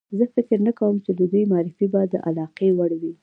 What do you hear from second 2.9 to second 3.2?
وي.